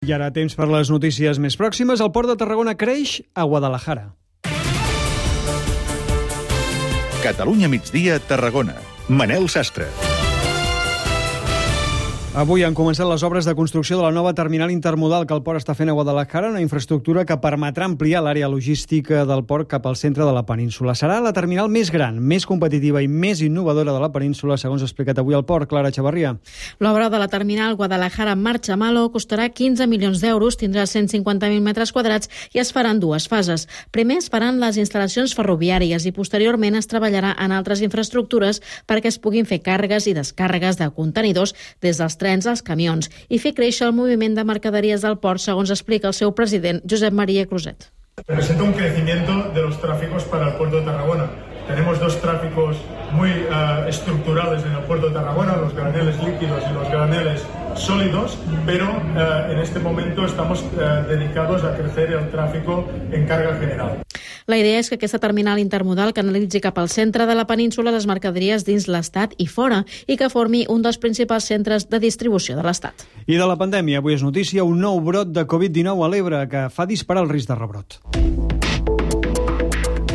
[0.00, 2.00] I ara temps per les notícies més pròximes.
[2.00, 4.06] El port de Tarragona creix a Guadalajara.
[7.20, 8.78] Catalunya migdia, Tarragona.
[9.12, 9.90] Manel Sastre.
[12.30, 15.58] Avui han començat les obres de construcció de la nova terminal intermodal que el port
[15.58, 19.96] està fent a Guadalajara, una infraestructura que permetrà ampliar l'àrea logística del port cap al
[19.98, 20.94] centre de la península.
[20.94, 24.86] Serà la terminal més gran, més competitiva i més innovadora de la península, segons ha
[24.86, 25.66] explicat avui el port.
[25.66, 26.36] Clara Xavarria.
[26.78, 32.30] L'obra de la terminal Guadalajara Marcha Malo costarà 15 milions d'euros, tindrà 150.000 metres quadrats
[32.54, 33.66] i es faran dues fases.
[33.90, 39.18] Primer es faran les instal·lacions ferroviàries i posteriorment es treballarà en altres infraestructures perquè es
[39.18, 43.88] puguin fer càrregues i descàrregues de contenidors des dels trens als camions i fer créixer
[43.88, 47.88] el moviment de mercaderies del port, segons explica el seu president, Josep Maria Cruzet.
[48.26, 51.30] Representa un crecimiento de los tráficos para el puerto de Tarragona.
[51.66, 52.76] Tenemos dos tráficos
[53.12, 57.46] muy uh, estructurales en el puerto de Tarragona, los graneles líquidos y los graneles
[57.76, 63.56] sólidos, pero uh, en este momento estamos uh, dedicados a crecer el tráfico en carga
[63.56, 64.02] general.
[64.50, 68.08] La idea és que aquesta terminal intermodal canalitzi cap al centre de la península les
[68.10, 72.64] mercaderies dins l'Estat i fora i que formi un dels principals centres de distribució de
[72.66, 73.06] l'Estat.
[73.30, 76.66] I de la pandèmia, avui és notícia un nou brot de Covid-19 a l'Ebre que
[76.74, 78.00] fa disparar el risc de rebrot.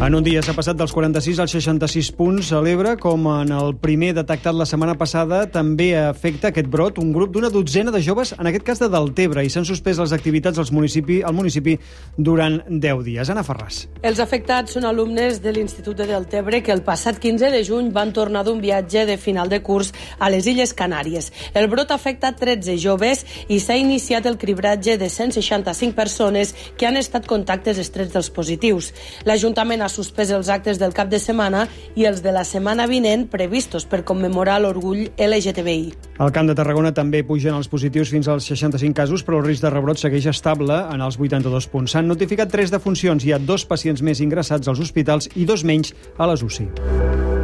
[0.06, 3.72] En un dia s'ha passat dels 46 als 66 punts a l'Ebre, com en el
[3.82, 8.36] primer detectat la setmana passada, també afecta aquest brot un grup d'una dotzena de joves,
[8.38, 11.74] en aquest cas de Deltebre, i s'han suspès les activitats al municipi, al municipi
[12.18, 13.32] durant 10 dies.
[13.34, 13.80] Anna Ferràs.
[14.06, 18.14] Els afectats són alumnes de l'Institut de Deltebre que el passat 15 de juny van
[18.14, 21.32] tornar d'un viatge de final de curs a les Illes Canàries.
[21.58, 27.02] El brot afecta 13 joves i s'ha iniciat el cribratge de 165 persones que han
[27.02, 28.94] estat contactes estrets dels positius.
[29.26, 31.66] L'Ajuntament ha suspès els actes del cap de setmana
[31.96, 35.94] i els de la setmana vinent previstos per commemorar l'orgull LGTBI.
[36.20, 39.66] Al Camp de Tarragona també pugen els positius fins als 65 casos, però el risc
[39.66, 41.96] de rebrot segueix estable en els 82 punts.
[41.96, 45.96] S'han notificat tres defuncions, hi ha dos pacients més ingressats als hospitals i dos menys
[46.18, 47.35] a les UCI.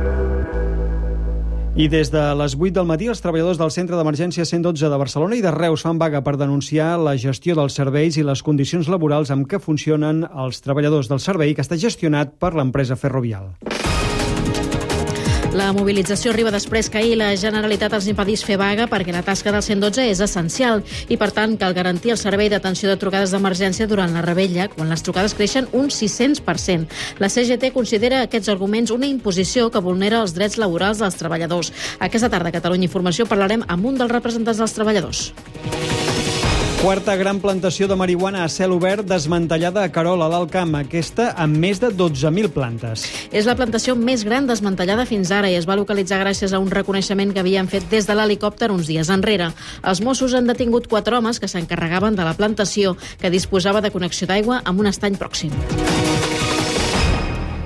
[1.72, 5.38] I des de les 8 del matí, els treballadors del Centre d'Emergència 112 de Barcelona
[5.40, 9.32] i de Reus fan vaga per denunciar la gestió dels serveis i les condicions laborals
[9.32, 13.54] amb què funcionen els treballadors del servei que està gestionat per l'empresa Ferrovial.
[15.52, 19.52] La mobilització arriba després que ahir la Generalitat els impedís fer vaga perquè la tasca
[19.52, 20.80] del 112 és essencial
[21.12, 24.88] i, per tant, cal garantir el servei d'atenció de trucades d'emergència durant la rebella, quan
[24.88, 26.88] les trucades creixen un 600%.
[27.20, 31.74] La CGT considera aquests arguments una imposició que vulnera els drets laborals dels treballadors.
[32.00, 35.28] Aquesta tarda a Catalunya Informació parlarem amb un dels representants dels treballadors.
[36.82, 41.28] Quarta gran plantació de marihuana a cel obert desmantellada a Carol, a l'Alt Camp, aquesta
[41.38, 43.04] amb més de 12.000 plantes.
[43.30, 46.74] És la plantació més gran desmantellada fins ara i es va localitzar gràcies a un
[46.74, 49.52] reconeixement que havien fet des de l'helicòpter uns dies enrere.
[49.86, 54.26] Els Mossos han detingut quatre homes que s'encarregaven de la plantació, que disposava de connexió
[54.26, 55.54] d'aigua amb un estany pròxim.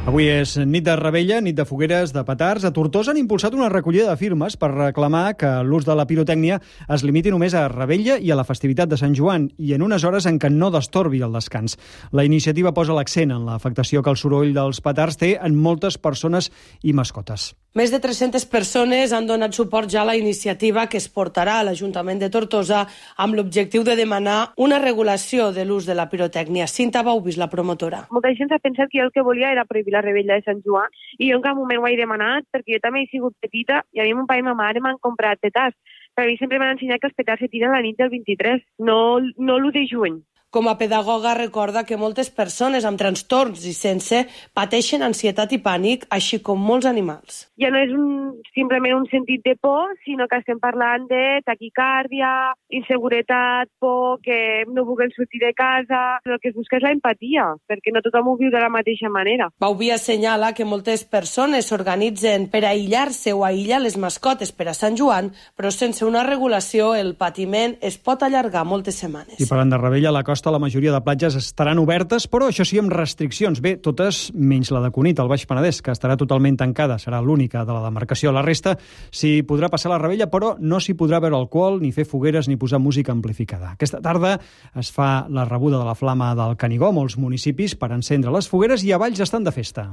[0.05, 2.61] Avui és nit de rebella, nit de fogueres, de petards.
[2.67, 6.59] A Tortosa han impulsat una recollida de firmes per reclamar que l'ús de la pirotècnia
[6.93, 10.05] es limiti només a rebella i a la festivitat de Sant Joan i en unes
[10.05, 11.79] hores en què no destorbi el descans.
[12.13, 16.53] La iniciativa posa l'accent en l'afectació que el soroll dels petards té en moltes persones
[16.85, 17.55] i mascotes.
[17.75, 21.63] Més de 300 persones han donat suport ja a la iniciativa que es portarà a
[21.67, 22.85] l'Ajuntament de Tortosa
[23.19, 26.69] amb l'objectiu de demanar una regulació de l'ús de la pirotècnia.
[26.71, 28.05] Cinta Baubis, la promotora.
[28.15, 30.61] Molta gent s'ha pensat que jo el que volia era prohibir la rebella de Sant
[30.63, 30.87] Joan
[31.17, 33.99] i jo en cap moment ho he demanat perquè jo també he sigut petita i
[33.99, 35.75] a mi mon pare i ma mare m'han comprat petards.
[36.15, 38.63] Però a mi sempre m'han ensenyat que els petards se tiren la nit del 23,
[38.87, 40.23] no, no l'1 de juny.
[40.55, 44.21] Com a pedagoga recorda que moltes persones amb trastorns i sense
[44.55, 47.41] pateixen ansietat i pànic, així com molts animals.
[47.59, 52.29] Ja no és un, simplement un sentit de por, sinó que estem parlant de taquicàrdia,
[52.71, 56.21] inseguretat, por, que no vulguin sortir de casa...
[56.23, 59.11] El que es busca és la empatia, perquè no tothom ho viu de la mateixa
[59.11, 59.49] manera.
[59.59, 64.95] Bauvi assenyala que moltes persones s'organitzen per aïllar-se o aïllar les mascotes per a Sant
[64.99, 69.35] Joan, però sense una regulació el patiment es pot allargar moltes setmanes.
[69.39, 72.79] I parlant de rebella, la costa la majoria de platges estaran obertes, però això sí
[72.81, 73.61] amb restriccions.
[73.63, 77.65] Bé, totes menys la de Cunit, al Baix Penedès, que estarà totalment tancada, serà l'única
[77.65, 78.33] de la demarcació.
[78.35, 78.75] La resta
[79.09, 82.57] s'hi podrà passar la rebella, però no s'hi podrà veure alcohol, ni fer fogueres, ni
[82.57, 83.73] posar música amplificada.
[83.75, 84.37] Aquesta tarda
[84.75, 88.83] es fa la rebuda de la flama del Canigó, molts municipis, per encendre les fogueres
[88.83, 89.89] i a Valls estan de festa.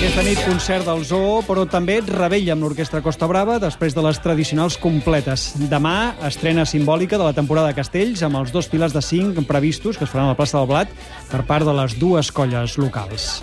[0.00, 4.16] Aquesta nit concert del Zoo, però també rebella amb l'Orquestra Costa Brava després de les
[4.24, 5.44] tradicionals completes.
[5.68, 10.00] Demà estrena simbòlica de la temporada de Castells amb els dos pilars de cinc previstos
[10.00, 10.96] que es faran a la plaça del Blat
[11.28, 13.34] per part de les dues colles locals.